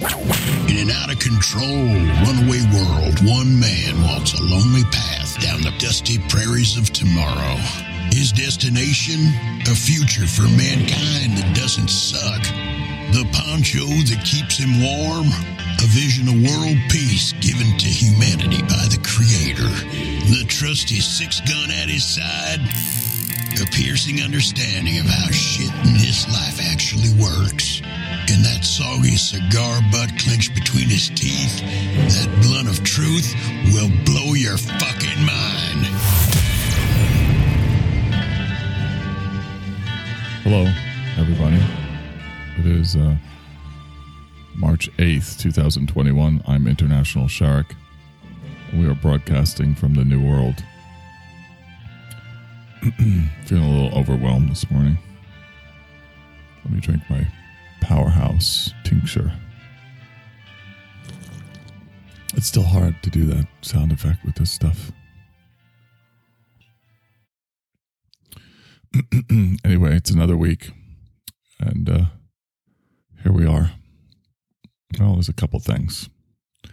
[0.00, 1.84] In an out of control,
[2.24, 7.56] runaway world, one man walks a lonely path down the dusty prairies of tomorrow.
[8.08, 9.20] His destination?
[9.68, 12.40] A future for mankind that doesn't suck.
[13.12, 15.28] The poncho that keeps him warm?
[15.84, 19.68] A vision of world peace given to humanity by the Creator.
[20.32, 22.60] The trusty six gun at his side?
[23.60, 27.82] A piercing understanding of how shit in this life actually works.
[28.30, 33.34] That soggy cigar butt clenched between his teeth, that blunt of truth
[33.74, 35.86] will blow your fucking mind.
[40.44, 40.72] Hello,
[41.18, 41.60] everybody.
[42.58, 43.16] It is uh,
[44.54, 46.44] March 8th, 2021.
[46.46, 47.74] I'm International Shark.
[48.72, 50.62] We are broadcasting from the New World.
[53.46, 54.98] Feeling a little overwhelmed this morning.
[56.64, 57.26] Let me drink my
[57.80, 59.32] powerhouse tincture.
[62.34, 64.92] It's still hard to do that sound effect with this stuff.
[69.64, 70.70] anyway, it's another week,
[71.58, 72.04] and uh,
[73.22, 73.72] here we are.
[74.98, 76.08] Well, there's a couple things.
[76.64, 76.68] I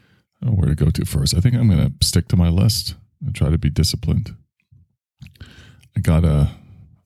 [0.46, 1.36] don't know where to go to first.
[1.36, 4.36] I think I'm going to stick to my list and try to be disciplined.
[5.96, 6.52] I got a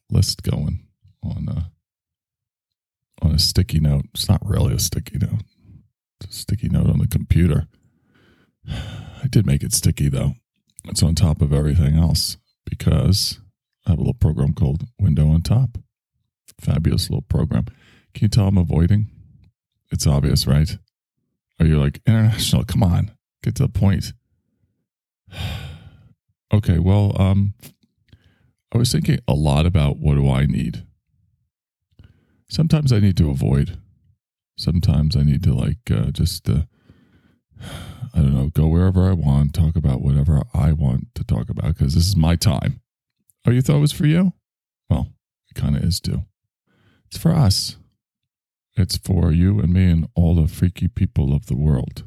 [0.09, 0.85] list going
[1.23, 1.71] on a,
[3.21, 4.05] on a sticky note.
[4.13, 5.43] It's not really a sticky note.
[6.21, 7.67] It's a sticky note on the computer.
[8.67, 10.33] I did make it sticky though.
[10.85, 13.39] It's on top of everything else because
[13.85, 15.77] I have a little program called Window on Top.
[16.59, 17.65] Fabulous little program.
[18.13, 19.07] Can you tell I'm avoiding?
[19.91, 20.77] It's obvious, right?
[21.59, 23.11] Are you like, international, come on,
[23.43, 24.13] get to the point.
[26.53, 27.53] okay, well, um,
[28.73, 30.85] I was thinking a lot about what do I need.
[32.51, 33.77] Sometimes I need to avoid.
[34.57, 36.63] Sometimes I need to like uh, just, uh,
[38.13, 41.77] I don't know, go wherever I want, talk about whatever I want to talk about
[41.77, 42.81] because this is my time.
[43.47, 44.33] Oh, you thought it was for you?
[44.89, 45.07] Well,
[45.49, 46.23] it kind of is too.
[47.07, 47.77] It's for us.
[48.75, 52.03] It's for you and me and all the freaky people of the world.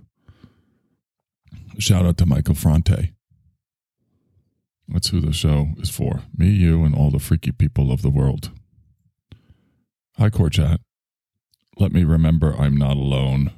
[1.79, 3.15] Shout out to Michael Fronte.
[4.89, 6.21] That's who the show is for.
[6.37, 8.51] Me, you, and all the freaky people of the world.
[10.17, 10.79] Hi, Core Chat.
[11.77, 13.51] Let me remember I'm not alone.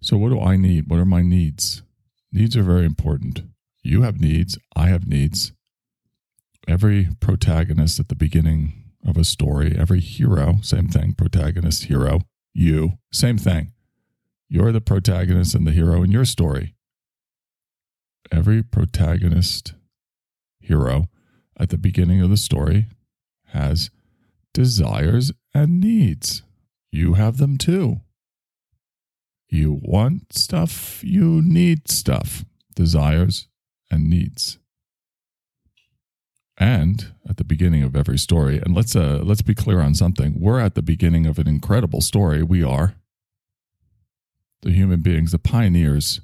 [0.00, 0.84] So, what do I need?
[0.88, 1.82] What are my needs?
[2.32, 3.42] Needs are very important.
[3.82, 4.56] You have needs.
[4.74, 5.52] I have needs.
[6.66, 12.20] Every protagonist at the beginning of a story, every hero, same thing, protagonist, hero,
[12.54, 13.74] you, same thing.
[14.48, 16.74] You're the protagonist and the hero in your story.
[18.32, 19.74] Every protagonist,
[20.58, 21.08] hero
[21.58, 22.86] at the beginning of the story
[23.48, 23.90] has
[24.52, 26.42] desires and needs.
[26.90, 28.00] You have them too.
[29.48, 32.44] You want stuff, you need stuff,
[32.74, 33.48] desires
[33.90, 34.58] and needs.
[36.58, 40.40] And at the beginning of every story, and let's uh, let's be clear on something.
[40.40, 42.42] We're at the beginning of an incredible story.
[42.42, 42.94] We are
[44.62, 46.22] the human beings, the pioneers,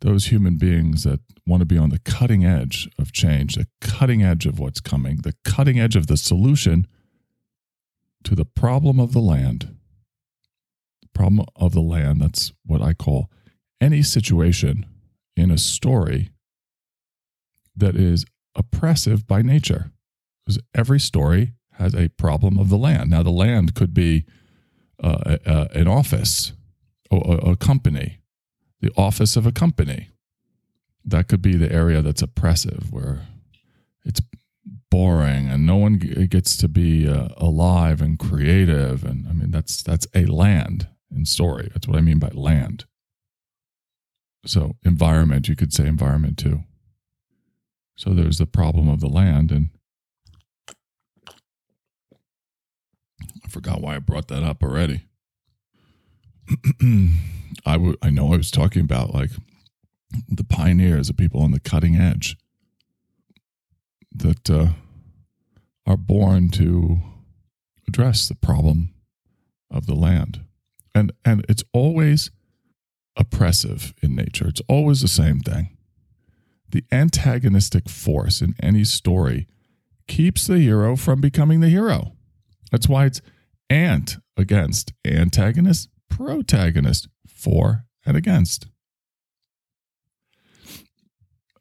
[0.00, 4.22] those human beings that want to be on the cutting edge of change, the cutting
[4.22, 6.86] edge of what's coming, the cutting edge of the solution
[8.24, 9.76] to the problem of the land.
[11.02, 13.30] The problem of the land, that's what I call
[13.80, 14.86] any situation
[15.36, 16.30] in a story
[17.76, 18.24] that is
[18.54, 19.92] oppressive by nature.
[20.44, 23.10] Because every story has a problem of the land.
[23.10, 24.24] Now, the land could be
[25.02, 25.36] uh,
[25.74, 26.52] an office,
[27.10, 28.18] a, a company,
[28.86, 30.10] the office of a company.
[31.04, 33.26] That could be the area that's oppressive, where
[34.04, 34.20] it's
[34.90, 39.04] boring and no one gets to be uh, alive and creative.
[39.04, 41.68] And I mean, that's that's a land in story.
[41.72, 42.84] That's what I mean by land.
[44.44, 46.64] So environment, you could say environment too.
[47.96, 49.70] So there's the problem of the land, and
[53.44, 55.06] I forgot why I brought that up already.
[57.66, 59.30] I would I know I was talking about like
[60.28, 62.36] the pioneers, the people on the cutting edge
[64.12, 64.68] that uh,
[65.86, 66.98] are born to
[67.88, 68.90] address the problem
[69.70, 70.40] of the land,
[70.94, 72.30] and and it's always
[73.16, 74.48] oppressive in nature.
[74.48, 75.76] It's always the same thing.
[76.70, 79.46] The antagonistic force in any story
[80.06, 82.12] keeps the hero from becoming the hero.
[82.70, 83.22] That's why it's
[83.70, 88.66] ant against antagonist, protagonist, for and against.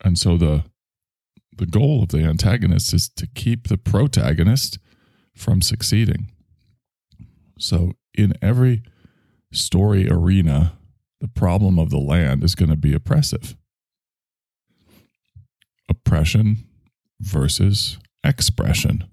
[0.03, 0.63] And so the
[1.57, 4.77] the goal of the antagonist is to keep the protagonist
[5.33, 6.29] from succeeding.
[7.57, 8.83] So, in every
[9.53, 10.73] story arena,
[11.21, 13.55] the problem of the land is going to be oppressive.
[15.89, 16.67] Oppression
[17.21, 19.05] versus expression.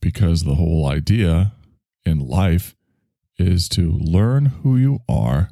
[0.00, 1.52] Because the whole idea
[2.04, 2.76] in life
[3.38, 5.50] is to learn who you are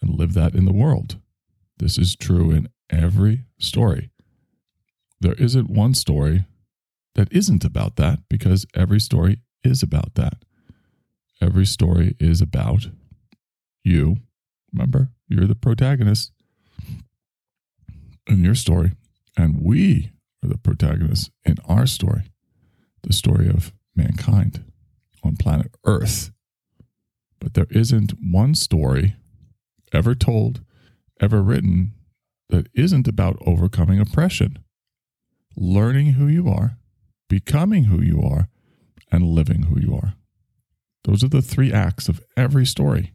[0.00, 1.18] and live that in the world.
[1.78, 4.10] This is true in every story.
[5.20, 6.44] There isn't one story
[7.14, 10.44] that isn't about that because every story is about that.
[11.40, 12.88] Every story is about
[13.82, 14.16] you.
[14.72, 16.32] Remember, you're the protagonist
[18.26, 18.92] in your story,
[19.36, 22.24] and we are the protagonists in our story,
[23.02, 24.64] the story of mankind
[25.22, 26.33] on planet Earth.
[27.44, 29.16] But there isn't one story
[29.92, 30.62] ever told,
[31.20, 31.92] ever written
[32.48, 34.60] that isn't about overcoming oppression,
[35.54, 36.78] learning who you are,
[37.28, 38.48] becoming who you are,
[39.12, 40.14] and living who you are.
[41.04, 43.12] Those are the three acts of every story.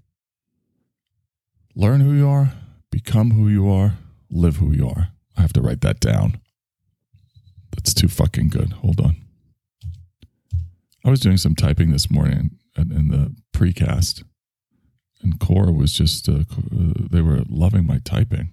[1.76, 2.54] Learn who you are,
[2.92, 3.98] become who you are,
[4.30, 5.08] live who you are.
[5.36, 6.40] I have to write that down.
[7.72, 8.74] That's too fucking good.
[8.74, 9.16] Hold on.
[11.04, 14.24] I was doing some typing this morning in the precast,
[15.21, 18.51] and Cora was just, uh, they were loving my typing.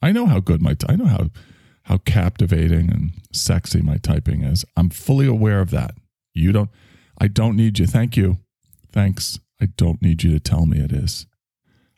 [0.00, 1.30] I know how good my, I know how,
[1.84, 4.64] how captivating and sexy my typing is.
[4.76, 5.94] I'm fully aware of that.
[6.34, 6.70] You don't,
[7.18, 7.86] I don't need you.
[7.86, 8.38] Thank you.
[8.90, 9.38] Thanks.
[9.60, 11.26] I don't need you to tell me it is.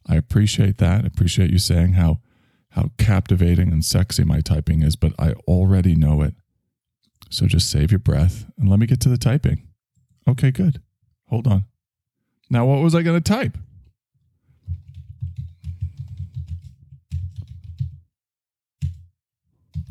[0.07, 1.05] I appreciate that.
[1.05, 2.19] I appreciate you saying how
[2.71, 6.35] how captivating and sexy my typing is, but I already know it.
[7.31, 9.63] So just save your breath and let me get to the typing.
[10.29, 10.83] Okay, good.
[11.29, 11.65] Hold on.
[12.51, 13.57] Now, what was I going to type?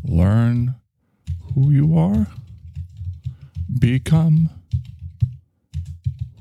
[0.03, 0.75] Learn
[1.53, 2.27] who you are,
[3.80, 4.50] become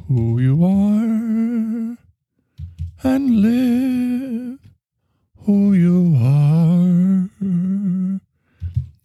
[0.09, 1.97] who you are
[3.03, 4.59] and live
[5.45, 7.31] who you are.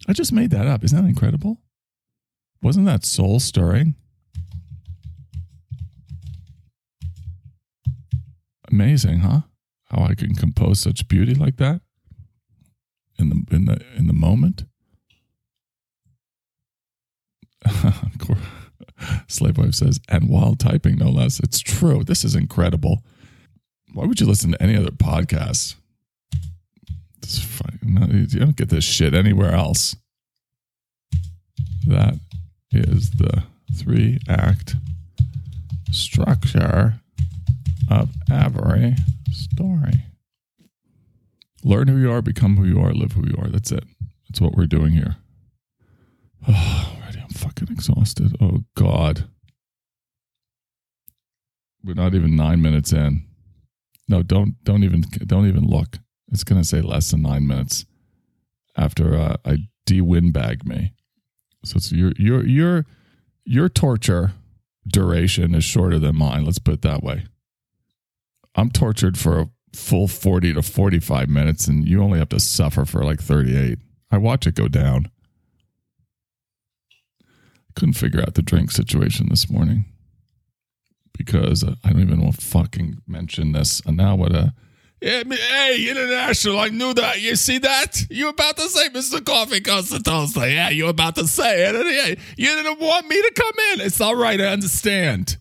[0.06, 0.84] I just made that up.
[0.84, 1.58] Isn't that incredible?
[2.62, 3.94] Wasn't that soul stirring?
[9.04, 9.42] Amazing, huh?
[9.84, 11.82] How I can compose such beauty like that
[13.16, 14.64] in the in the in the moment.
[19.28, 21.38] Slave wife says, and while typing, no less.
[21.38, 22.02] It's true.
[22.02, 23.04] This is incredible.
[23.92, 25.76] Why would you listen to any other podcasts?
[27.20, 29.94] This you don't get this shit anywhere else.
[31.86, 32.18] That
[32.72, 33.44] is the
[33.76, 34.74] three act
[35.92, 37.00] structure
[37.90, 38.96] of every
[39.30, 40.04] story.
[41.64, 43.48] Learn who you are, become who you are, live who you are.
[43.48, 43.84] That's it.
[44.28, 45.16] That's what we're doing here.
[46.46, 48.36] Oh, already I'm fucking exhausted.
[48.40, 49.28] Oh God.
[51.84, 53.24] We're not even nine minutes in.
[54.08, 55.98] No, don't don't even don't even look.
[56.30, 57.84] It's gonna say less than nine minutes
[58.76, 60.92] after uh, I de-windbag me.
[61.64, 62.86] So it's your your your
[63.44, 64.32] your torture
[64.86, 66.44] duration is shorter than mine.
[66.44, 67.26] Let's put it that way.
[68.54, 72.84] I'm tortured for a full 40 to 45 minutes, and you only have to suffer
[72.84, 73.78] for like 38.
[74.10, 75.10] I watch it go down.
[77.74, 79.84] Couldn't figure out the drink situation this morning
[81.16, 83.80] because I don't even want to fucking mention this.
[83.84, 84.54] And now what uh, a.
[85.00, 87.20] Yeah, hey, international, I knew that.
[87.20, 88.04] You see that?
[88.10, 89.24] You about to say Mr.
[89.24, 90.52] Coffee Constantosla.
[90.52, 92.18] Yeah, you about to say it.
[92.36, 93.80] You didn't want me to come in.
[93.82, 95.38] It's all right, I understand.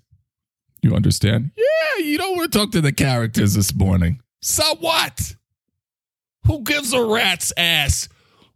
[0.87, 1.51] You understand?
[1.57, 4.21] Yeah, you don't want to talk to the characters this morning.
[4.41, 5.35] So what?
[6.45, 8.07] Who gives a rat's ass?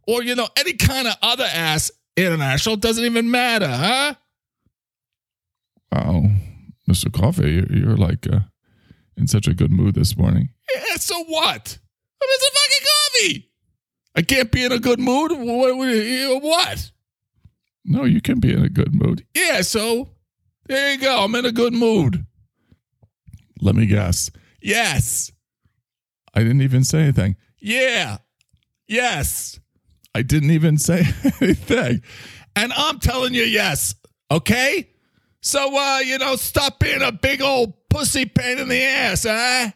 [0.07, 4.13] Or, you know, any kind of other ass international doesn't even matter, huh?
[5.91, 6.31] Oh,
[6.89, 7.11] Mr.
[7.11, 8.39] Coffee, you're, you're like uh,
[9.17, 10.51] in such a good mood this morning.
[10.73, 11.79] Yeah, so what?
[12.23, 12.47] I'm Mr.
[12.53, 13.51] fucking Coffee.
[14.15, 15.33] I can't be in a good mood?
[15.33, 16.41] What?
[16.41, 16.91] what?
[17.83, 19.25] No, you can be in a good mood.
[19.35, 20.07] Yeah, so
[20.65, 21.23] there you go.
[21.23, 22.25] I'm in a good mood.
[23.61, 24.31] Let me guess.
[24.61, 25.31] Yes.
[26.33, 27.35] I didn't even say anything.
[27.59, 28.17] Yeah.
[28.87, 29.59] Yes.
[30.15, 31.03] I didn't even say
[31.41, 32.01] anything.
[32.55, 33.95] And I'm telling you yes.
[34.29, 34.89] Okay?
[35.41, 39.71] So, uh, you know, stop being a big old pussy pain in the ass, huh?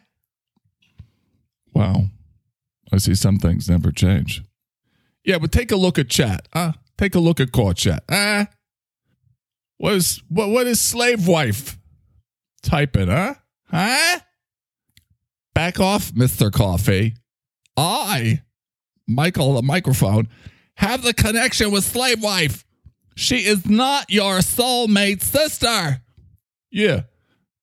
[1.74, 2.04] Wow.
[2.92, 4.42] I see some things never change.
[5.24, 6.72] Yeah, but take a look at chat, huh?
[6.96, 8.46] Take a look at court chat, huh?
[9.78, 11.78] What is what what is slave wife
[12.62, 13.34] typing, huh?
[13.70, 14.20] Huh?
[15.54, 16.52] Back off, Mr.
[16.52, 17.14] Coffee.
[17.76, 18.42] I,
[19.06, 20.28] Michael the microphone,
[20.76, 22.64] have the connection with slave wife.
[23.14, 26.02] She is not your soulmate sister.
[26.70, 27.02] Yeah.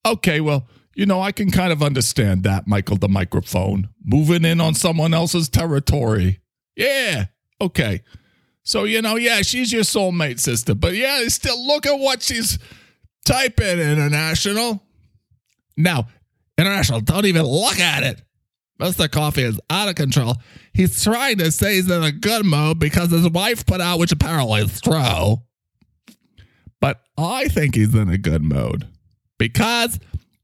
[0.06, 3.90] Okay, well, you know, I can kind of understand that, Michael the microphone.
[4.04, 6.40] Moving in on someone else's territory.
[6.76, 7.26] Yeah.
[7.62, 8.02] Okay.
[8.64, 12.58] So, you know, yeah, she's your soulmate sister, but yeah, still look at what she's
[13.26, 14.82] typing, International.
[15.76, 16.08] Now,
[16.58, 18.22] International, don't even look at it.
[18.80, 19.10] Mr.
[19.10, 20.36] Coffee is out of control.
[20.74, 24.12] He's trying to say he's in a good mood because his wife put out, which
[24.12, 25.38] apparently is true.
[26.80, 28.88] But I think he's in a good mood
[29.38, 30.00] because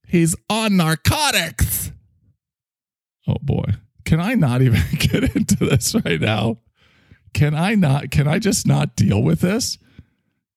[0.07, 1.91] he's on narcotics.
[3.27, 3.65] Oh boy.
[4.05, 6.57] Can I not even get into this right now?
[7.33, 9.77] Can I not can I just not deal with this?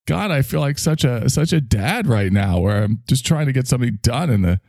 [0.07, 3.47] God, I feel like such a such a dad right now where I'm just trying
[3.47, 4.61] to get something done and the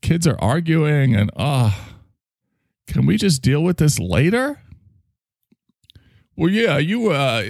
[0.00, 1.96] kids are arguing and ah
[2.86, 4.60] can we just deal with this later?
[6.36, 7.44] Well, yeah, you uh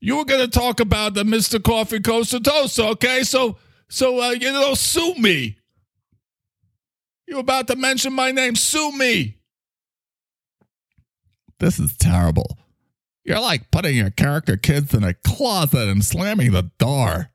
[0.00, 1.62] you were gonna talk about the Mr.
[1.62, 3.24] Coffee Coaster Toast, okay?
[3.24, 3.56] So
[3.88, 5.58] so uh you know sue me.
[7.26, 9.38] You're about to mention my name, sue me.
[11.58, 12.56] This is terrible.
[13.28, 17.28] You're like putting your character kids in a closet and slamming the door.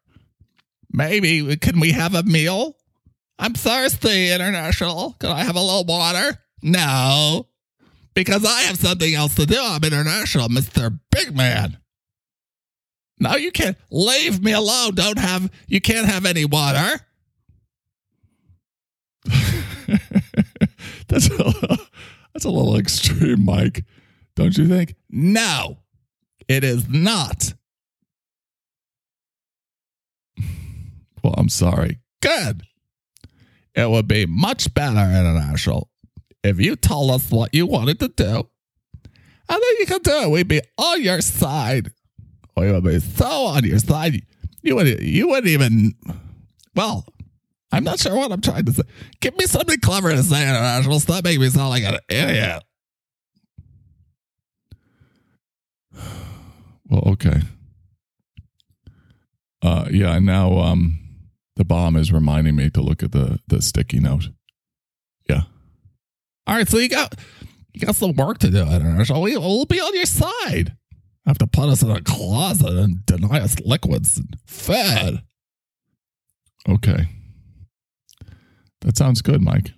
[0.91, 2.77] Maybe can we have a meal?
[3.37, 5.15] I'm thirsty, International.
[5.19, 6.39] Can I have a little water?
[6.63, 7.45] No.
[8.15, 9.59] Because I have something else to do.
[9.59, 10.99] I'm international, Mr.
[11.11, 11.77] Big Man.
[13.19, 14.95] No, you can't leave me alone.
[14.95, 17.01] Don't have you can't have any water.
[21.07, 21.77] that's a,
[22.33, 23.85] that's a little extreme, Mike.
[24.35, 24.95] Don't you think?
[25.11, 25.82] No,
[26.47, 27.53] it is not.
[31.23, 31.99] Well, I'm sorry.
[32.21, 32.63] Good.
[33.75, 35.89] It would be much better, International,
[36.43, 38.47] if you told us what you wanted to do,
[39.49, 40.29] and then you could do it.
[40.29, 41.91] We'd be on your side.
[42.55, 44.21] We would be so on your side.
[44.61, 45.93] You would you wouldn't even
[46.75, 47.05] well,
[47.71, 48.83] I'm not sure what I'm trying to say.
[49.19, 50.99] Give me something clever to say, International.
[50.99, 52.63] Stop making me sound like an idiot.
[56.89, 57.41] Well, okay.
[59.61, 60.99] Uh yeah, now um
[61.55, 64.29] the bomb is reminding me to look at the the sticky note.
[65.29, 65.43] Yeah.
[66.47, 67.15] All right, so you got
[67.73, 68.61] you got some work to do.
[68.61, 69.21] International.
[69.21, 70.75] We, we'll be on your side.
[71.25, 75.23] Have to put us in a closet and deny us liquids and fed.
[76.67, 77.07] Okay.
[78.81, 79.71] That sounds good, Mike.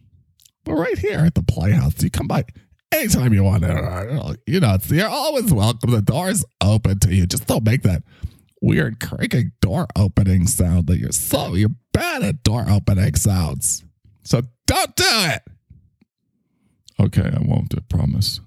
[0.64, 2.46] But right here at the Playhouse, you come by
[2.92, 3.64] anytime you want.
[3.64, 4.38] To.
[4.48, 5.92] You know, it's, you're always welcome.
[5.92, 7.26] The door's open to you.
[7.26, 8.04] Just don't make that
[8.62, 13.84] weird creaking door opening sound that you're so you're bad at door opening sounds.
[14.24, 15.42] So don't do it.
[17.00, 18.40] Okay, I won't, I promise.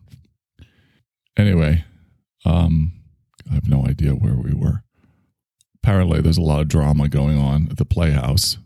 [1.36, 1.84] Anyway,
[2.44, 2.92] um,
[3.50, 4.82] I have no idea where we were.
[5.82, 8.58] Apparently, there's a lot of drama going on at the Playhouse.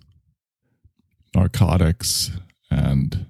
[1.34, 2.30] Narcotics
[2.70, 3.26] and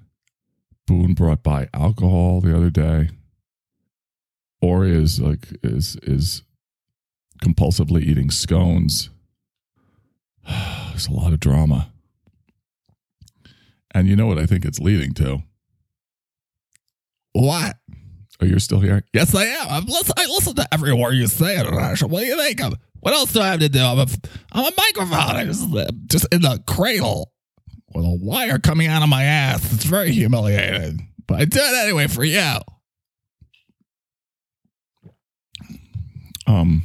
[0.85, 3.09] Boone brought by alcohol the other day.
[4.61, 6.43] Ori is like is is
[7.41, 9.09] compulsively eating scones.
[10.47, 11.89] There's a lot of drama.
[13.95, 15.43] And you know what I think it's leading to?
[17.33, 17.77] What?
[18.41, 19.03] Oh, you're still here?
[19.13, 19.67] Yes, I am.
[19.69, 21.57] I'm listen, I listen to every word you say.
[21.57, 22.61] What do you think?
[22.61, 22.75] of?
[23.03, 23.79] what else do I have to do?
[23.79, 24.07] I'm a,
[24.53, 25.35] I'm a microphone.
[25.35, 25.69] I'm just,
[26.07, 27.32] just in the cradle
[27.95, 29.73] with a wire coming out of my ass.
[29.73, 31.09] It's very humiliating.
[31.27, 32.57] But I do it anyway for you.
[36.45, 36.83] Um,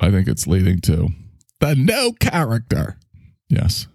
[0.00, 1.08] I think it's leading to
[1.60, 2.98] the no character.
[3.48, 3.88] Yes.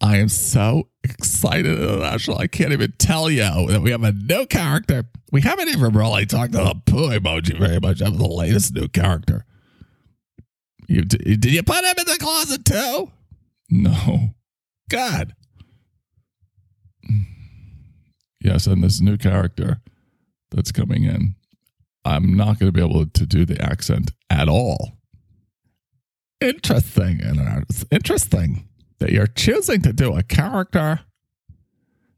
[0.00, 2.38] I am so excited international.
[2.38, 5.04] I can't even tell you that we have a new character.
[5.32, 8.00] We haven't even really talked about the poo emoji very much.
[8.00, 9.46] Was the latest new character.
[10.88, 13.10] You did you put him in the closet too?
[13.70, 14.34] No.
[14.88, 15.34] God.
[18.40, 19.80] Yes, and this new character
[20.50, 21.34] that's coming in,
[22.04, 24.98] I'm not going to be able to do the accent at all.
[26.40, 31.00] Interesting, and it's interesting that you're choosing to do a character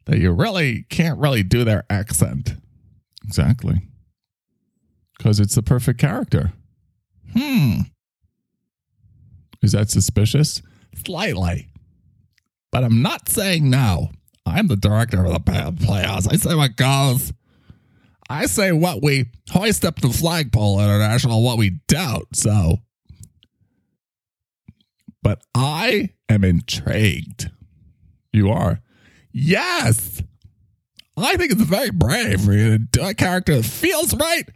[0.06, 2.54] that you really can't really do their accent.
[3.24, 3.82] Exactly.
[5.16, 6.52] Because it's the perfect character.
[7.32, 7.82] Hmm.
[9.62, 10.62] Is that suspicious?
[11.04, 11.68] Slightly.
[12.72, 14.10] But I'm not saying no.
[14.44, 16.26] I'm the director of the Playhouse.
[16.28, 17.32] I say what goes.
[18.28, 22.28] I say what we hoist up the flagpole international, what we doubt.
[22.34, 22.80] So
[25.26, 27.50] but I am intrigued.
[28.32, 28.80] You are?
[29.32, 30.22] Yes.
[31.16, 34.48] I think it's very brave for you to do a character that feels right,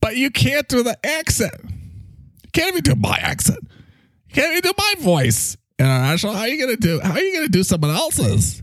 [0.00, 1.52] but you can't do the accent.
[1.64, 3.58] You can't even do my accent.
[4.28, 5.56] You can't even do my voice.
[5.78, 8.62] International, how are you gonna do how are you gonna do someone else's?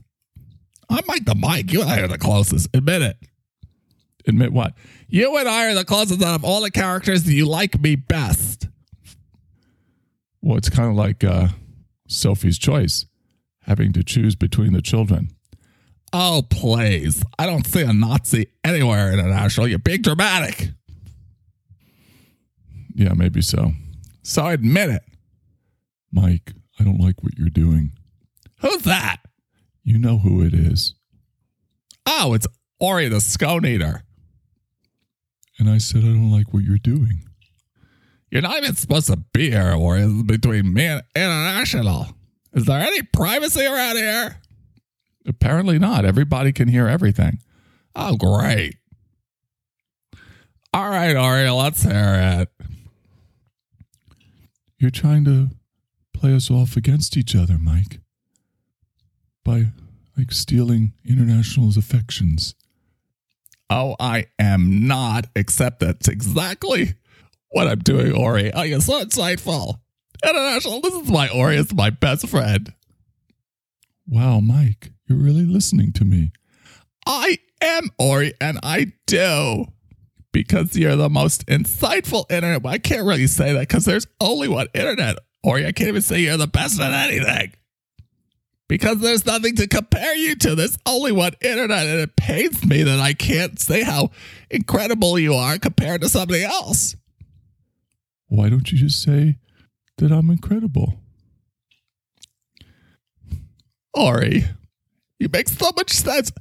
[0.90, 1.72] I'm Mike the Mike.
[1.72, 2.70] You and I are the closest.
[2.74, 3.18] Admit it.
[4.28, 4.74] Admit what?
[5.08, 7.96] You and I are the closest out of all the characters that you like me
[7.96, 8.68] best.
[10.42, 11.48] Well, it's kind of like uh,
[12.08, 13.06] Sophie's Choice,
[13.62, 15.30] having to choose between the children.
[16.14, 17.24] Oh, please.
[17.40, 19.68] I don't see a Nazi anywhere international.
[19.68, 20.70] You're being dramatic.
[22.94, 23.72] Yeah, maybe so.
[24.24, 25.04] So admit it.
[26.16, 27.92] Mike, I don't like what you're doing.
[28.62, 29.18] Who's that?
[29.84, 30.96] You know who it is.
[32.06, 32.48] Oh, it's
[32.80, 34.04] Ori the Scone Eater.
[35.60, 37.26] And I said, I don't like what you're doing.
[38.32, 40.02] You're not even supposed to be here, Ori.
[40.02, 42.08] Is between me and International.
[42.54, 44.38] Is there any privacy around here?
[45.28, 46.06] Apparently not.
[46.06, 47.40] Everybody can hear everything.
[47.96, 48.76] Oh, great.
[50.74, 52.50] All right, Ori, let's hear it.
[54.78, 55.50] You're trying to
[56.16, 58.00] play us off against each other, Mike.
[59.44, 59.68] By
[60.18, 62.56] like stealing International's affections.
[63.70, 66.96] Oh, I am not, except that's exactly
[67.50, 68.52] what I'm doing, Ori.
[68.54, 69.80] Oh, you're so insightful.
[70.24, 71.58] International, this is my Ori.
[71.58, 72.74] It's my best friend.
[74.08, 76.32] Wow, Mike, you're really listening to me.
[77.08, 79.66] I am Ori, and I do.
[80.32, 82.62] Because you're the most insightful internet.
[82.62, 85.66] Well, I can't really say that because there's only one internet, Ori.
[85.66, 87.54] I can't even say you're the best at anything.
[88.68, 90.56] Because there's nothing to compare you to.
[90.56, 94.10] There's only one internet, and it pains me that I can't say how
[94.50, 96.96] incredible you are compared to somebody else.
[98.28, 99.38] Why don't you just say
[100.00, 100.96] that I'm incredible?
[103.94, 104.46] Ori,
[105.20, 106.32] you make so much sense.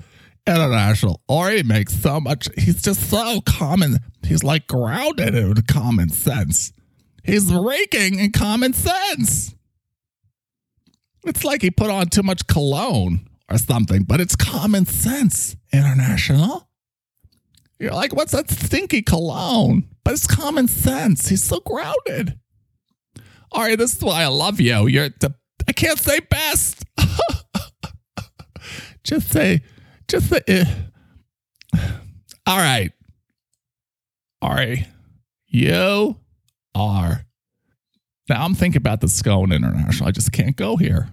[0.47, 1.21] International.
[1.29, 2.49] Ori makes so much.
[2.57, 3.99] He's just so common.
[4.23, 6.73] He's like grounded in common sense.
[7.25, 9.55] He's raking in common sense.
[11.25, 15.57] It's like he put on too much cologne or something, but it's common sense.
[15.73, 16.69] International.
[17.79, 19.89] You're like, what's that stinky cologne?
[20.05, 21.29] But it's common sense.
[21.29, 22.39] He's so grounded.
[23.51, 24.87] Ori, this is why I love you.
[24.87, 25.35] You're the,
[25.67, 26.85] I can't say best.
[29.05, 29.63] just say,
[30.09, 30.43] just say,
[31.73, 31.79] uh.
[32.47, 32.93] all right.
[34.43, 34.87] Ari,
[35.47, 36.19] you
[36.75, 37.25] are.
[38.29, 40.09] Now I'm thinking about the scone international.
[40.09, 41.09] I just can't go here.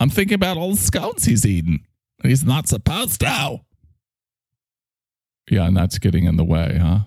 [0.00, 1.80] I'm thinking about all the scones he's eaten.
[2.22, 3.60] He's not supposed to.
[5.50, 7.00] Yeah, and that's getting in the way, huh?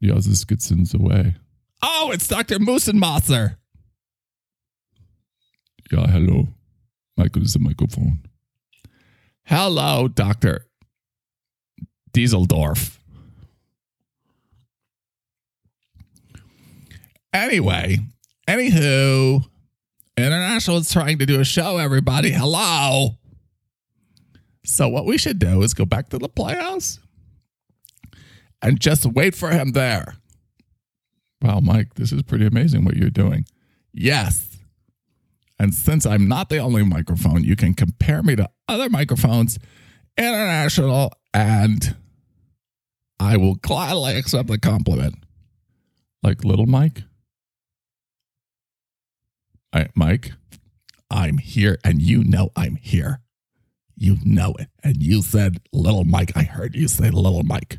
[0.00, 1.36] Yeah, this gets in the way.
[1.82, 2.58] Oh, it's Dr.
[2.58, 3.56] Musenmasser.
[5.92, 6.48] Yeah, hello.
[7.16, 8.20] Michael is the microphone.
[9.44, 10.66] Hello, Dr.
[12.12, 12.98] Dieseldorf.
[17.34, 17.98] Anyway,
[18.46, 19.44] anywho,
[20.16, 22.30] International is trying to do a show, everybody.
[22.30, 23.16] Hello.
[24.64, 27.00] So, what we should do is go back to the playhouse
[28.62, 30.14] and just wait for him there.
[31.42, 33.46] Wow, Mike, this is pretty amazing what you're doing.
[33.92, 34.56] Yes.
[35.58, 39.58] And since I'm not the only microphone, you can compare me to other microphones,
[40.16, 41.96] international, and
[43.18, 45.16] I will gladly accept the compliment.
[46.22, 47.02] Like little Mike?
[49.74, 50.32] I, Mike,
[51.10, 53.20] I'm here, and you know I'm here.
[53.96, 54.68] You know it.
[54.84, 56.32] And you said little Mike.
[56.36, 57.78] I heard you say little Mike.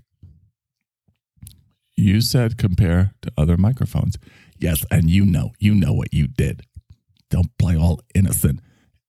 [1.96, 4.18] You said compare to other microphones.
[4.60, 6.64] Yes, and you know, you know what you did.
[7.30, 8.60] Don't play all innocent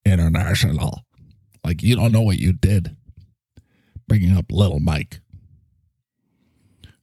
[0.04, 1.00] international.
[1.64, 2.96] Like you don't know what you did.
[4.06, 5.20] Bringing up little Mike.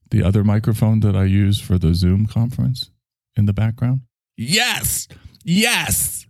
[0.10, 2.90] The other microphone that I use for the Zoom conference
[3.36, 4.02] in the background?
[4.38, 5.08] Yes.
[5.44, 6.26] Yes.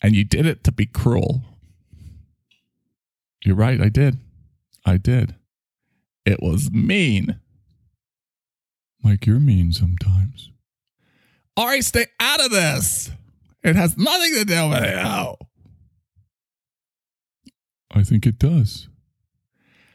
[0.00, 1.42] And you did it to be cruel.
[3.44, 4.18] You're right, I did.
[4.84, 5.34] I did.
[6.24, 7.40] It was mean.
[9.02, 10.50] Mike, you're mean sometimes.
[11.56, 13.10] Ari, stay out of this.
[13.62, 15.34] It has nothing to do with you.
[17.94, 18.88] I think it does.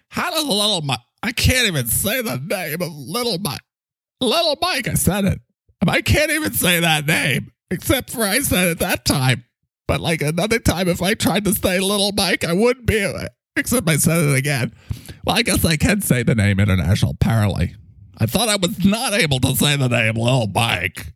[0.10, 1.00] How does little Mike?
[1.24, 3.62] I can't even say the name of little Mike.
[4.22, 5.42] Little Mike, I said it.
[5.86, 9.46] I can't even say that name, except for I said it that time.
[9.88, 13.28] But like another time, if I tried to say little Mike, I wouldn't be able
[13.56, 14.74] except I said it again.
[15.26, 17.76] Well, I guess I can say the name international, apparently.
[18.18, 21.14] I thought I was not able to say the name little Mike.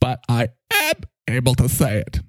[0.00, 0.94] But I am
[1.28, 2.20] able to say it.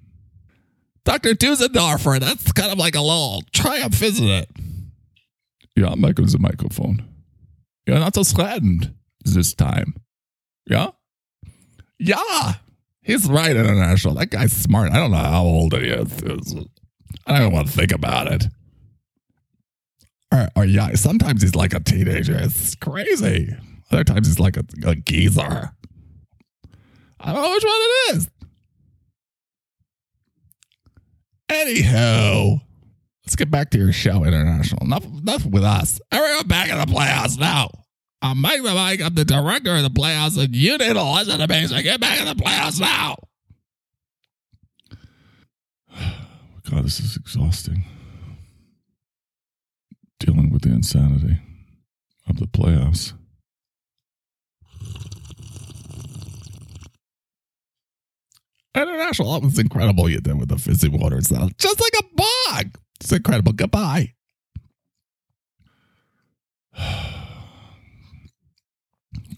[1.03, 1.33] Dr.
[1.33, 4.49] Dusendorfer, that's kind of like a little triumph, isn't it?
[5.75, 7.03] Yeah, Michael's a microphone.
[7.87, 9.95] You're not so threatened this time.
[10.65, 10.91] Yeah?
[11.99, 12.53] Yeah,
[13.01, 14.15] he's right, International.
[14.15, 14.91] That guy's smart.
[14.91, 16.55] I don't know how old he is.
[17.27, 18.45] I don't want to think about it.
[20.31, 22.37] Or, or oh, yeah, sometimes he's like a teenager.
[22.39, 23.55] It's crazy.
[23.91, 25.71] Other times he's like a, a geezer.
[27.19, 28.29] I don't know which one it is.
[31.49, 32.61] Anyhow,
[33.25, 34.83] let's get back to your show, International.
[34.85, 35.99] Enough, enough with us.
[36.11, 37.69] Everyone back in the Playhouse now.
[38.21, 39.01] I'm Mike the Mike.
[39.01, 41.65] I'm the director of the playoffs, and you need to listen to me.
[41.65, 43.15] So get back in the playoffs now.
[46.69, 47.83] God, this is exhausting.
[50.19, 51.37] Dealing with the insanity
[52.29, 53.13] of the playoffs.
[58.75, 61.57] International, that was incredible you did with the fizzy water sound.
[61.57, 62.77] Just like a bog.
[62.99, 63.53] It's incredible.
[63.53, 64.13] Goodbye.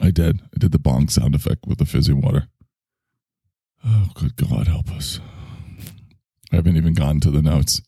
[0.01, 0.41] I did.
[0.53, 2.47] I did the bong sound effect with the fizzy water.
[3.86, 5.19] Oh, good God, help us.
[6.51, 7.82] I haven't even gotten to the notes.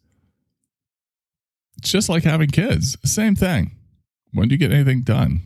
[1.77, 2.97] It's just like having kids.
[3.03, 3.71] Same thing.
[4.33, 5.41] When do you get anything done?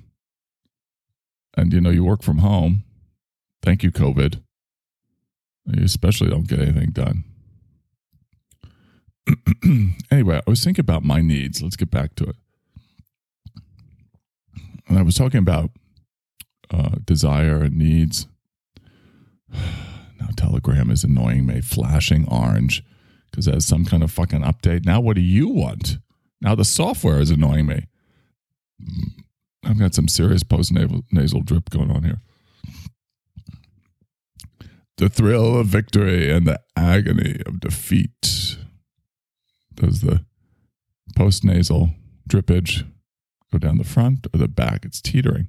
[1.55, 2.83] And you know, you work from home.
[3.61, 4.41] Thank you, COVID.
[5.65, 7.25] You especially don't get anything done.
[10.11, 11.61] anyway, I was thinking about my needs.
[11.61, 12.35] Let's get back to it.
[14.87, 15.69] And I was talking about
[16.71, 18.27] uh, desire and needs.
[19.53, 22.83] now, Telegram is annoying me, flashing orange
[23.29, 24.85] because there's some kind of fucking update.
[24.85, 25.97] Now, what do you want?
[26.41, 27.85] Now, the software is annoying me.
[29.65, 30.71] I've got some serious post
[31.11, 32.21] nasal drip going on here
[34.99, 38.57] the thrill of victory and the agony of defeat.
[39.73, 40.25] Does the
[41.15, 41.91] post nasal
[42.29, 42.85] drippage
[43.51, 44.83] go down the front or the back?
[44.83, 45.47] It's teetering.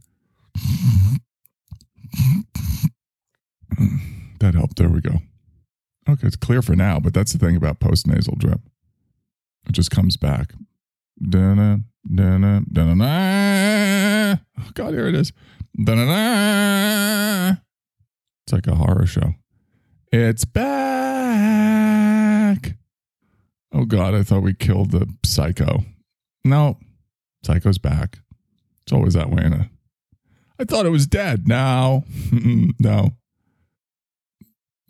[4.41, 4.77] That helped.
[4.77, 5.23] There we go.
[6.09, 8.61] Okay, it's clear for now, but that's the thing about post nasal drip.
[9.69, 10.55] It just comes back.
[11.23, 11.79] Da-na,
[12.13, 15.33] da-na, da-na, oh, God, here it is.
[15.77, 17.57] Da-na-na.
[18.45, 19.35] It's like a horror show.
[20.13, 21.21] It's back.
[23.73, 25.85] Oh God, I thought we killed the psycho.
[26.45, 26.79] No,
[27.45, 28.19] psycho's back.
[28.83, 29.71] It's always that way in a.
[30.61, 31.49] I thought it was dead.
[31.49, 32.05] No,
[32.79, 33.12] no.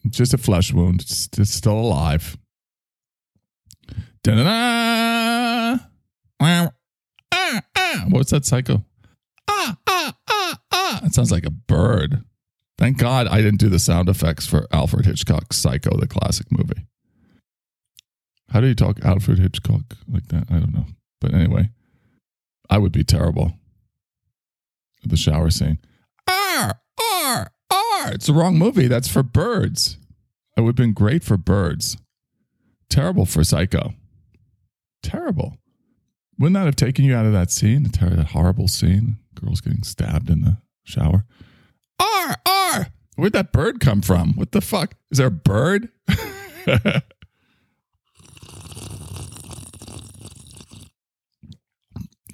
[0.09, 1.03] Just a flesh wound.
[1.03, 2.37] It's, still alive.
[4.25, 5.79] Da-da-da!
[6.41, 8.05] Ah, ah.
[8.09, 8.85] What's that psycho?
[9.47, 11.01] Ah, ah, ah, ah.
[11.05, 12.25] It sounds like a bird.
[12.77, 16.87] Thank God I didn't do the sound effects for Alfred Hitchcock's Psycho, the classic movie.
[18.49, 20.47] How do you talk Alfred Hitchcock like that?
[20.51, 20.87] I don't know.
[21.21, 21.71] But anyway,
[22.69, 23.53] I would be terrible.
[25.05, 25.79] The shower scene.
[26.29, 28.13] R, R, R.
[28.13, 28.87] It's the wrong movie.
[28.87, 29.97] That's for birds.
[30.57, 31.97] It would have been great for birds.
[32.89, 33.95] Terrible for Psycho.
[35.03, 35.57] Terrible.
[36.39, 37.85] Wouldn't that have taken you out of that scene?
[37.85, 39.17] That horrible scene?
[39.35, 41.25] Girls getting stabbed in the shower.
[41.99, 42.87] R, R.
[43.17, 44.35] Where'd that bird come from?
[44.35, 44.95] What the fuck?
[45.11, 45.89] Is there a bird?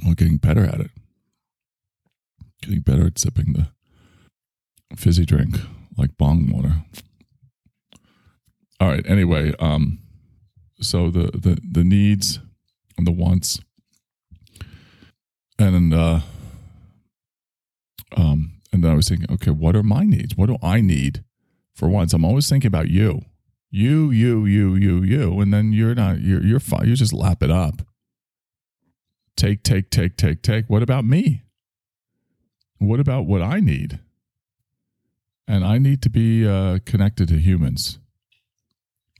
[0.05, 0.90] We're getting better at it.
[2.66, 3.68] Getting better at sipping the
[4.96, 5.61] fizzy drink
[5.96, 6.83] like bong water.
[8.81, 9.07] All right.
[9.09, 10.00] Anyway, um,
[10.81, 12.40] so the the the needs
[12.98, 13.61] and the wants,
[15.61, 16.20] and uh,
[18.16, 20.37] um, and then I was thinking, okay, what are my needs?
[20.37, 21.22] What do I need
[21.72, 22.12] for once?
[22.12, 23.22] I'm always thinking about you,
[23.70, 26.88] you, you, you, you, you, and then you're not, you're, you're fine.
[26.88, 27.83] You just lap it up.
[29.37, 30.68] Take, take, take, take, take.
[30.68, 31.42] What about me?
[32.79, 34.01] What about what I need?
[35.49, 37.99] And I need to be uh, connected to humans.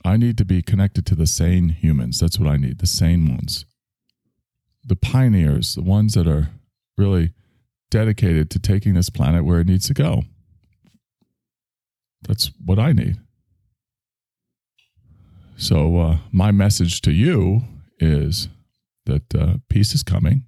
[0.03, 2.19] I need to be connected to the sane humans.
[2.19, 3.65] That's what I need, the sane ones.
[4.85, 6.49] The pioneers, the ones that are
[6.97, 7.33] really
[7.89, 10.23] dedicated to taking this planet where it needs to go.
[12.27, 13.17] That's what I need.
[15.55, 17.61] So, uh, my message to you
[17.99, 18.47] is
[19.05, 20.43] that uh, peace is coming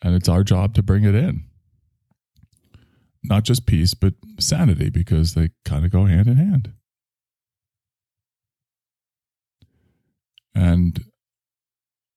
[0.00, 1.44] and it's our job to bring it in.
[3.22, 6.72] Not just peace, but sanity, because they kind of go hand in hand.
[10.54, 11.04] And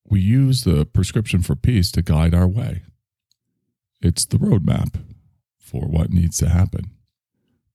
[0.04, 2.84] we use the prescription for peace to guide our way.
[4.02, 5.00] It's the roadmap
[5.60, 6.92] for what needs to happen.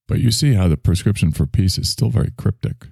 [0.07, 2.87] But you see how the prescription for peace is still very cryptic.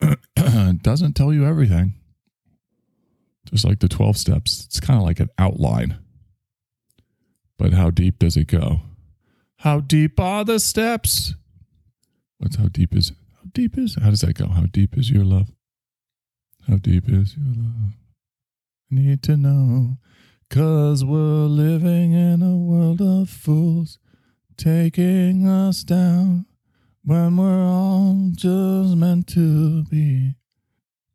[0.00, 1.94] it doesn't tell you everything.
[3.44, 5.98] Just like the 12 steps, it's kind of like an outline.
[7.58, 8.80] But how deep does it go?
[9.58, 11.34] How deep are the steps?
[12.38, 14.48] What's how deep is how deep is how does that go?
[14.48, 15.52] How deep is your love?
[16.68, 17.92] How deep is your love?
[18.90, 19.98] Need to know.
[20.50, 23.98] Cause we're living in a world of fools
[24.56, 26.46] taking us down
[27.04, 30.34] when we're all just meant to be.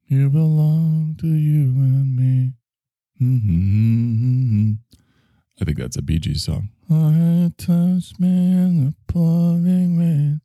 [0.06, 2.54] You belong to you and me.
[3.21, 4.73] Mm-hmm.
[5.60, 6.70] I think that's a Bee Gees song.
[6.89, 10.41] I touched me in the pouring rain,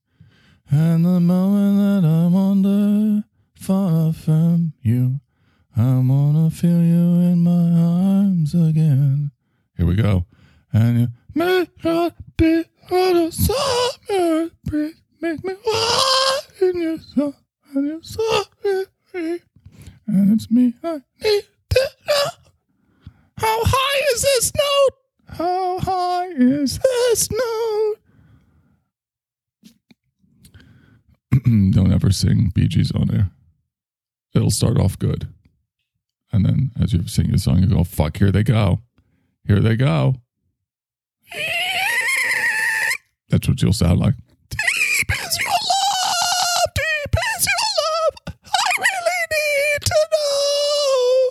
[0.70, 5.20] and the moment that I'm under far from you,
[5.76, 9.32] I wanna feel you in my arms again.
[9.76, 10.26] Here we go.
[10.72, 14.50] And you may not be on a summer
[15.22, 17.34] make me wild in your soul,
[17.74, 19.40] and your soul is free.
[20.06, 22.26] And it's me I need to know.
[23.38, 25.01] How high is this note?
[25.32, 27.94] How high is this note?
[31.72, 33.30] Don't ever sing Bee Gees on air.
[34.34, 35.28] It'll start off good.
[36.32, 38.80] And then as you sing a song, you go, fuck, here they go.
[39.46, 40.16] Here they go.
[43.28, 44.14] That's what you'll sound like.
[44.50, 46.74] Deep is your love.
[46.74, 48.36] Deep is your love.
[48.44, 51.30] I really need to know.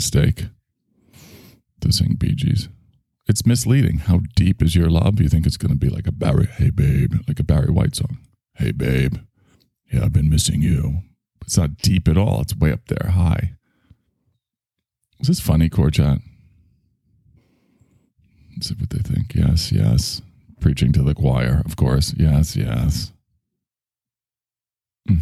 [0.00, 0.46] Mistake
[1.82, 2.70] to sing Bee Gees.
[3.28, 3.98] It's misleading.
[3.98, 5.20] How deep is your love?
[5.20, 7.94] You think it's going to be like a Barry, hey babe, like a Barry White
[7.94, 8.16] song.
[8.54, 9.16] Hey babe,
[9.92, 11.02] yeah, I've been missing you.
[11.42, 12.40] It's not deep at all.
[12.40, 13.56] It's way up there, high.
[15.18, 16.22] Is this funny, Corchat?
[18.52, 19.34] Let's see what they think.
[19.34, 20.22] Yes, yes.
[20.60, 22.14] Preaching to the choir, of course.
[22.16, 23.12] Yes, yes.
[25.06, 25.18] Mm.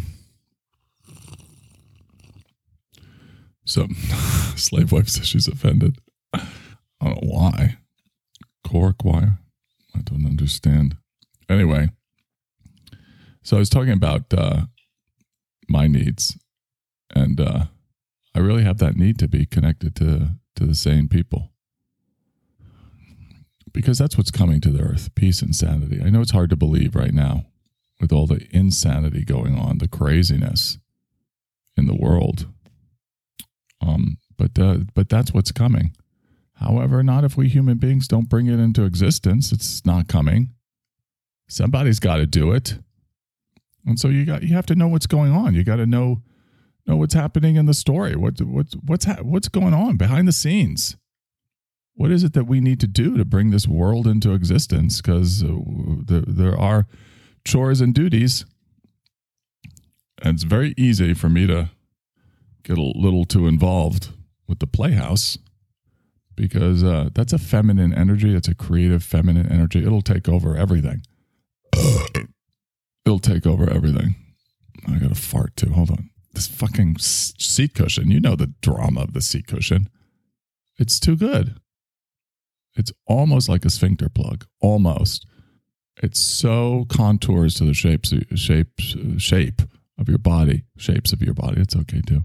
[3.69, 3.87] So,
[4.55, 5.97] slave wife says she's offended.
[6.33, 6.41] I
[7.03, 7.77] don't know why.
[8.67, 9.37] Core choir?
[9.95, 10.97] I don't understand.
[11.47, 11.89] Anyway,
[13.43, 14.63] so I was talking about uh,
[15.67, 16.35] my needs,
[17.13, 17.65] and uh,
[18.33, 21.51] I really have that need to be connected to to the sane people
[23.71, 26.01] because that's what's coming to the earth: peace and sanity.
[26.03, 27.45] I know it's hard to believe right now
[28.01, 30.79] with all the insanity going on, the craziness
[31.77, 32.47] in the world.
[33.81, 35.95] Um, but uh, but that's what's coming.
[36.55, 39.51] However, not if we human beings don't bring it into existence.
[39.51, 40.53] It's not coming.
[41.47, 42.79] Somebody's got to do it.
[43.85, 45.55] And so you got you have to know what's going on.
[45.55, 46.21] You got to know
[46.85, 48.15] know what's happening in the story.
[48.15, 50.97] What what's what's ha- what's going on behind the scenes?
[51.95, 55.01] What is it that we need to do to bring this world into existence?
[55.01, 55.57] Because uh,
[56.05, 56.87] there, there are
[57.45, 58.45] chores and duties,
[60.21, 61.69] and it's very easy for me to
[62.63, 64.09] get a little too involved
[64.47, 65.37] with the playhouse
[66.35, 68.33] because uh, that's a feminine energy.
[68.33, 69.83] It's a creative feminine energy.
[69.83, 71.01] It'll take over everything.
[73.05, 74.15] It'll take over everything.
[74.87, 75.73] I got to fart too.
[75.73, 76.09] Hold on.
[76.33, 78.09] This fucking seat cushion.
[78.09, 79.89] You know the drama of the seat cushion.
[80.77, 81.59] It's too good.
[82.75, 84.45] It's almost like a sphincter plug.
[84.61, 85.25] Almost.
[86.01, 89.61] It's so contours to the shapes, shapes, shape
[89.97, 91.59] of your body, shapes of your body.
[91.59, 92.21] It's okay too.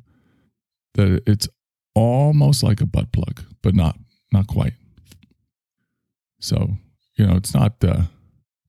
[0.94, 1.48] That it's
[1.94, 3.98] almost like a butt plug, but not
[4.32, 4.74] not quite.
[6.40, 6.76] So
[7.16, 8.04] you know, it's not uh,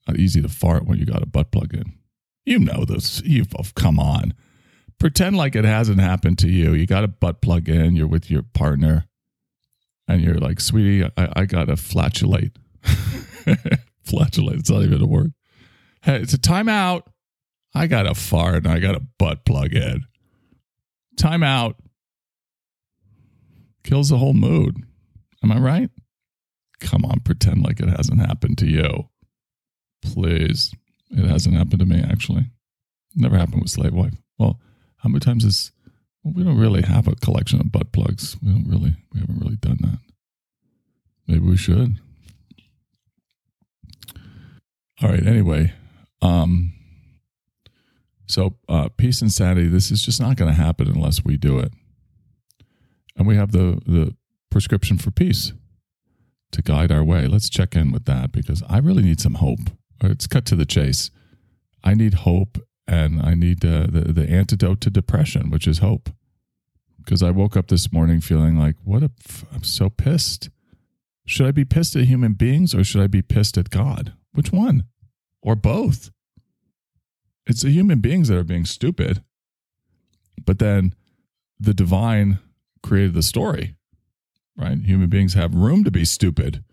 [0.07, 1.93] not easy to fart when you got a butt plug in.
[2.45, 3.21] You know this.
[3.23, 4.33] You've oh, come on.
[4.99, 6.73] Pretend like it hasn't happened to you.
[6.73, 7.95] You got a butt plug in.
[7.95, 9.07] You're with your partner,
[10.07, 12.57] and you're like, "Sweetie, I, I got to flatulate."
[14.03, 14.59] flatulate.
[14.59, 15.33] It's not even a word.
[16.01, 17.03] Hey, it's a timeout.
[17.73, 20.05] I got a fart and I got a butt plug in.
[21.17, 21.75] Timeout.
[23.85, 24.83] Kills the whole mood.
[25.43, 25.91] Am I right?
[26.79, 29.09] Come on, pretend like it hasn't happened to you.
[30.01, 30.73] Please.
[31.11, 32.47] It hasn't happened to me, actually.
[33.15, 34.15] Never happened with Slave Wife.
[34.39, 34.59] Well,
[34.97, 35.71] how many times is
[36.23, 38.35] well, we don't really have a collection of butt plugs.
[38.41, 39.99] We don't really we haven't really done that.
[41.27, 41.99] Maybe we should.
[45.03, 45.73] All right, anyway.
[46.23, 46.73] Um
[48.25, 51.59] so uh peace and sanity, this is just not going to happen unless we do
[51.59, 51.71] it.
[53.15, 54.15] And we have the the
[54.49, 55.53] prescription for peace
[56.51, 57.27] to guide our way.
[57.27, 59.71] Let's check in with that because I really need some hope.
[60.01, 61.11] Let's cut to the chase.
[61.83, 66.09] I need hope and I need uh, the, the antidote to depression, which is hope.
[66.97, 70.49] Because I woke up this morning feeling like, what a, f- I'm so pissed.
[71.25, 74.13] Should I be pissed at human beings or should I be pissed at God?
[74.33, 74.85] Which one?
[75.41, 76.11] Or both?
[77.45, 79.23] It's the human beings that are being stupid.
[80.43, 80.95] But then
[81.59, 82.39] the divine
[82.85, 83.75] created the story
[84.57, 84.77] right?
[84.79, 86.63] Human beings have room to be stupid.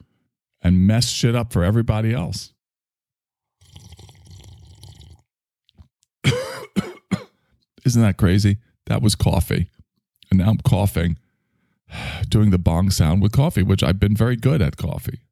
[0.64, 2.53] and mess shit up for everybody else.
[7.85, 8.59] Isn't that crazy?
[8.87, 9.70] That was coffee.
[10.31, 11.18] And now I'm coughing,
[12.29, 15.22] doing the bong sound with coffee, which I've been very good at coffee.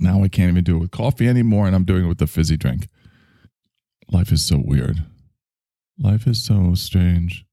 [0.00, 2.28] Now I can't even do it with coffee anymore, and I'm doing it with the
[2.28, 2.88] fizzy drink.
[4.12, 5.02] Life is so weird.
[5.98, 7.44] Life is so strange.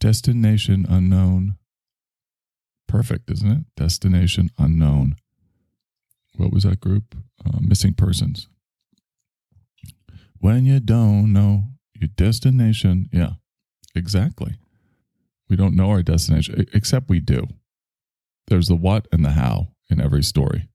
[0.00, 1.58] Destination unknown.
[2.86, 3.64] Perfect, isn't it?
[3.76, 5.16] Destination unknown.
[6.36, 7.14] What was that group?
[7.44, 8.48] Uh, missing persons.
[10.38, 11.64] When you don't know
[11.98, 13.08] your destination.
[13.12, 13.34] Yeah,
[13.94, 14.56] exactly.
[15.48, 17.46] We don't know our destination, except we do.
[18.48, 20.68] There's the what and the how in every story.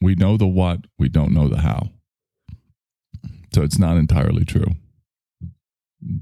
[0.00, 1.90] We know the what, we don't know the how.
[3.52, 4.76] So it's not entirely true.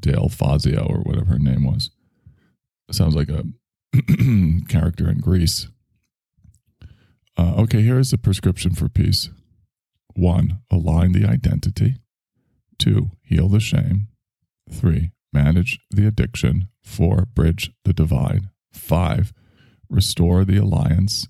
[0.00, 1.90] Dale Fazio, or whatever her name was.
[2.90, 3.44] Sounds like a
[4.69, 5.69] character in Greece.
[7.37, 9.31] Uh, okay, here is the prescription for peace.
[10.15, 11.97] One, align the identity.
[12.79, 14.09] Two, heal the shame.
[14.71, 16.69] Three, manage the addiction.
[16.83, 18.49] Four, bridge the divide.
[18.73, 19.33] Five,
[19.89, 21.29] restore the alliance.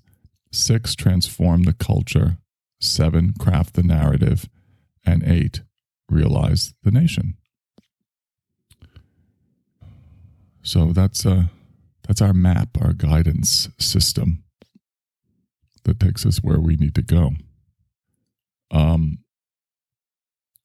[0.51, 2.37] Six, transform the culture.
[2.79, 4.47] Seven, craft the narrative.
[5.05, 5.61] And eight,
[6.09, 7.35] realize the nation.
[10.61, 11.45] So that's uh,
[12.07, 14.43] that's our map, our guidance system
[15.83, 17.31] that takes us where we need to go.
[18.71, 19.19] Um,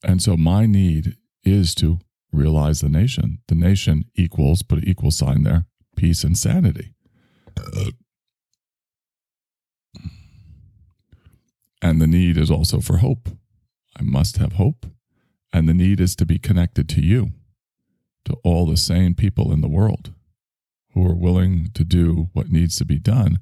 [0.02, 1.98] and so my need is to
[2.32, 3.38] realize the nation.
[3.48, 6.94] The nation equals, put an equal sign there, peace and sanity.
[11.82, 13.30] And the need is also for hope.
[13.98, 14.86] I must have hope.
[15.52, 17.30] And the need is to be connected to you,
[18.26, 20.12] to all the sane people in the world
[20.92, 23.38] who are willing to do what needs to be done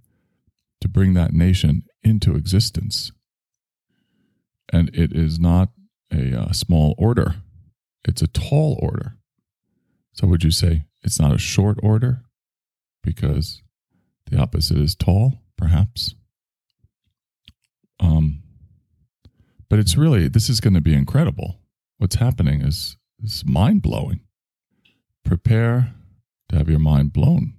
[0.80, 3.12] to bring that nation into existence.
[4.72, 5.70] And it is not
[6.12, 7.37] a uh, small order,
[8.06, 9.16] it's a tall order.
[10.12, 12.22] So, would you say it's not a short order?
[13.02, 13.62] Because
[14.30, 16.14] the opposite is tall, perhaps.
[18.00, 18.42] Um,
[19.68, 21.61] but it's really, this is going to be incredible.
[21.98, 24.20] What's happening is, is mind blowing.
[25.24, 25.94] Prepare
[26.48, 27.54] to have your mind blown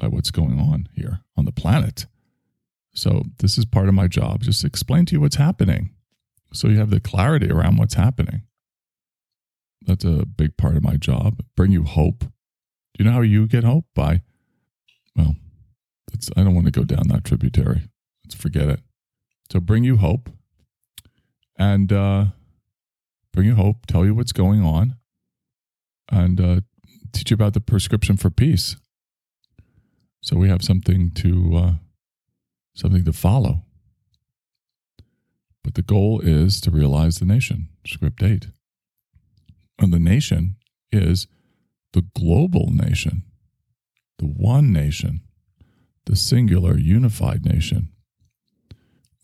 [0.00, 2.06] by what's going on here on the planet.
[2.94, 4.42] So, this is part of my job.
[4.42, 5.90] Just explain to you what's happening
[6.52, 8.42] so you have the clarity around what's happening.
[9.84, 11.42] That's a big part of my job.
[11.56, 12.20] Bring you hope.
[12.20, 13.86] Do you know how you get hope?
[13.94, 14.22] By,
[15.16, 15.34] well,
[16.36, 17.88] I don't want to go down that tributary.
[18.24, 18.80] Let's forget it.
[19.50, 20.30] So, bring you hope
[21.56, 22.26] and uh,
[23.32, 24.96] bring you hope, tell you what's going on,
[26.10, 26.60] and uh,
[27.14, 28.76] teach you about the prescription for peace.
[30.20, 31.72] So we have something to uh,
[32.74, 33.62] something to follow.
[35.62, 38.48] But the goal is to realize the nation, script eight.
[39.78, 40.56] And the nation
[40.92, 41.26] is
[41.92, 43.22] the global nation,
[44.18, 45.22] the one nation,
[46.06, 47.88] the singular unified nation,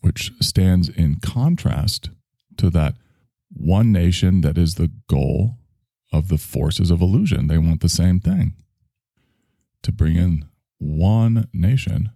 [0.01, 2.09] which stands in contrast
[2.57, 2.95] to that
[3.53, 5.57] one nation that is the goal
[6.11, 7.47] of the forces of illusion.
[7.47, 8.53] They want the same thing
[9.83, 10.45] to bring in
[10.77, 12.11] one nation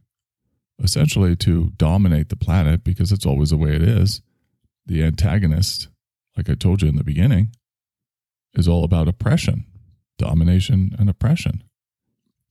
[0.83, 4.21] essentially to dominate the planet because it's always the way it is.
[4.85, 5.87] The antagonist,
[6.35, 7.55] like I told you in the beginning,
[8.53, 9.65] is all about oppression,
[10.17, 11.63] domination, and oppression.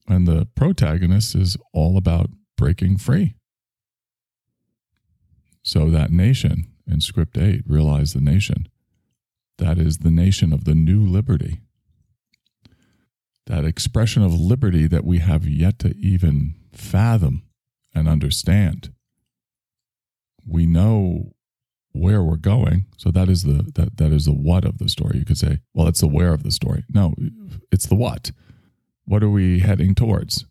[0.07, 3.35] And the protagonist is all about breaking free.
[5.63, 8.67] So that nation in script 8, realize the nation.
[9.57, 11.61] That is the nation of the new liberty.
[13.45, 17.43] That expression of liberty that we have yet to even fathom
[17.93, 18.91] and understand.
[20.47, 21.35] We know
[21.95, 22.85] where we're going.
[22.97, 25.19] So that is the that that is the what of the story.
[25.19, 26.83] You could say, well, it's the where of the story.
[26.93, 27.13] No,
[27.71, 28.31] it's the what.
[29.05, 30.45] What are we heading towards?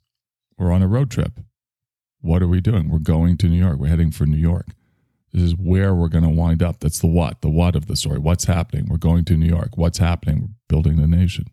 [0.56, 1.40] We're on a road trip.
[2.20, 2.88] What are we doing?
[2.88, 3.78] We're going to New York.
[3.78, 4.68] We're heading for New York.
[5.34, 6.78] This is where we're going to wind up.
[6.78, 8.20] That's the what, the what of the story.
[8.20, 8.86] What's happening?
[8.88, 9.70] We're going to New York.
[9.76, 10.40] What's happening?
[10.40, 11.46] We're building the nation.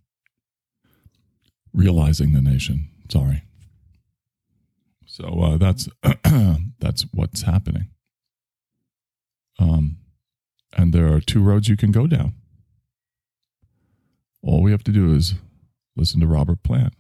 [1.73, 2.89] Realizing the nation.
[3.09, 3.41] Sorry.
[5.07, 5.89] So uh, that's
[6.79, 7.87] that's what's happening.
[9.57, 9.97] Um,
[10.77, 12.33] and there are two roads you can go down.
[14.43, 15.33] All we have to do is
[15.95, 16.93] listen to Robert Plant.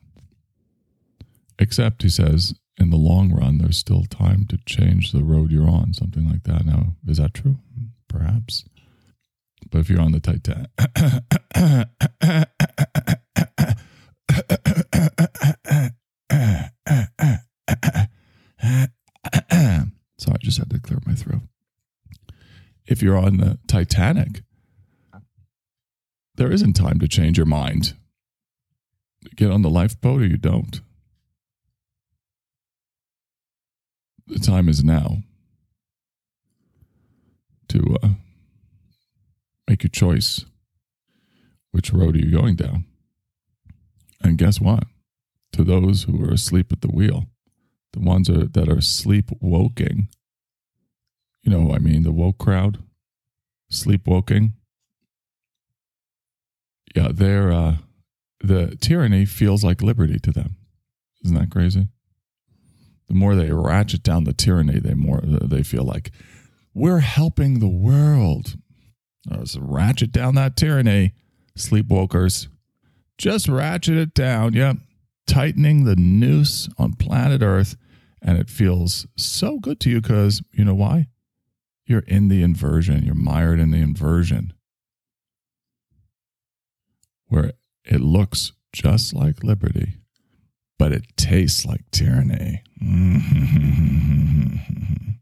[1.59, 5.69] Except, he says, in the long run, there's still time to change the road you're
[5.69, 6.65] on, something like that.
[6.65, 7.57] Now, is that true?
[8.07, 8.65] Perhaps.
[9.69, 10.69] But if you're on the Titanic.
[20.17, 21.41] so I just had to clear my throat.
[22.85, 24.43] if you're on the Titanic,
[26.35, 27.93] there isn't time to change your mind.
[29.21, 30.81] You get on the lifeboat or you don't.
[34.31, 35.17] The time is now
[37.67, 38.09] to uh,
[39.67, 40.45] make your choice.
[41.71, 42.85] Which road are you going down?
[44.21, 44.85] And guess what?
[45.51, 47.25] To those who are asleep at the wheel,
[47.91, 50.07] the ones are, that are sleepwalking,
[51.43, 52.77] you know I mean, the woke crowd,
[53.69, 54.53] sleepwalking.
[56.95, 57.77] Yeah, they're, uh,
[58.41, 60.55] the tyranny feels like liberty to them.
[61.25, 61.89] Isn't that crazy?
[63.11, 66.11] The more they ratchet down the tyranny, they more they feel like
[66.73, 68.55] we're helping the world.
[69.29, 71.11] Let's ratchet down that tyranny,
[71.57, 72.47] sleepwalkers.
[73.17, 74.53] Just ratchet it down.
[74.53, 74.77] Yep.
[75.27, 77.75] Tightening the noose on planet Earth.
[78.21, 81.07] And it feels so good to you because you know why?
[81.85, 83.03] You're in the inversion.
[83.03, 84.53] You're mired in the inversion
[87.27, 87.51] where
[87.83, 89.95] it looks just like liberty,
[90.81, 92.63] but it tastes like tyranny.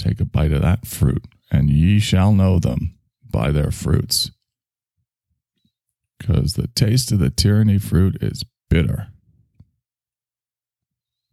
[0.00, 2.98] Take a bite of that fruit, and ye shall know them
[3.30, 4.32] by their fruits.
[6.18, 9.10] Because the taste of the tyranny fruit is bitter.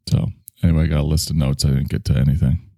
[0.08, 0.28] So,
[0.62, 1.66] anyway, I got a list of notes.
[1.66, 2.70] I didn't get to anything.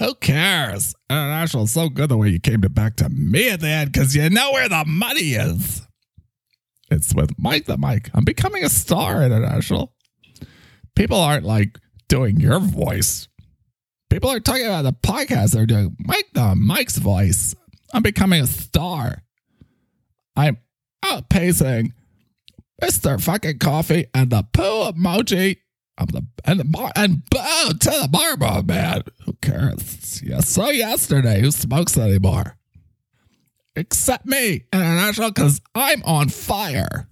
[0.00, 0.94] Who cares?
[1.08, 4.14] International so good the way you came to back to me at the end because
[4.14, 5.86] you know where the money is.
[6.94, 8.10] It's with Mike the Mike.
[8.14, 9.92] I'm becoming a star, International.
[10.94, 11.78] People aren't like
[12.08, 13.28] doing your voice.
[14.10, 15.52] People are talking about the podcast.
[15.52, 17.54] They're doing Mike the Mike's voice.
[17.92, 19.24] I'm becoming a star.
[20.36, 20.58] I'm
[21.04, 21.92] outpacing
[22.80, 23.20] Mr.
[23.20, 25.58] Fucking Coffee and the poo emoji.
[25.98, 29.02] I'm the and the bar and bow to the barber man.
[29.24, 30.22] Who cares?
[30.22, 32.56] Yeah, so yesterday, who smokes anymore?
[33.76, 37.08] Except me, International, because I'm on fire.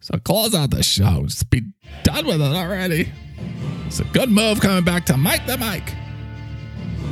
[0.00, 1.24] So close out the show.
[1.26, 1.62] Just be
[2.02, 3.12] done with it already.
[3.86, 5.92] It's a good move coming back to Mike the Mike.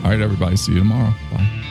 [0.03, 0.57] All right, everybody.
[0.57, 1.13] See you tomorrow.
[1.33, 1.67] Bye.